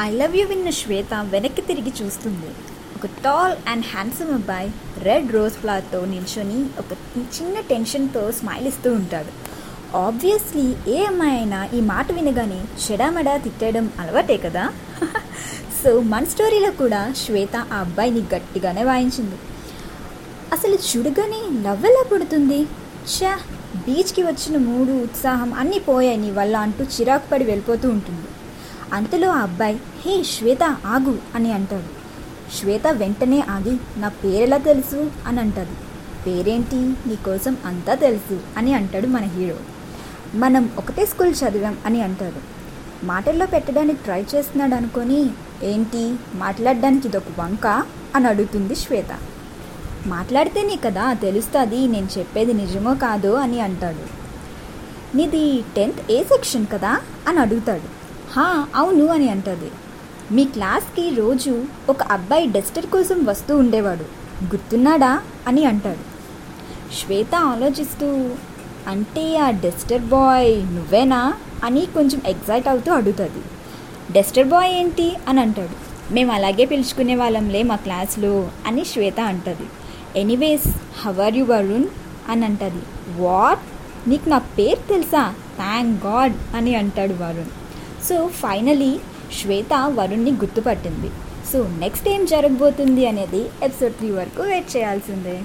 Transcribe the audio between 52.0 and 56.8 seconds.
చెప్పేది నిజమో కాదో అని అంటాడు. నీది టెన్త్ ఏ సెక్షన్